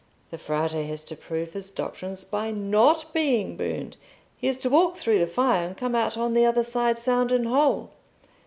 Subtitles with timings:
[0.31, 3.97] The Frate has to prove his doctrines by not being burned:
[4.35, 7.31] he is to walk through the fire, and come out on the other side sound
[7.31, 7.91] and whole."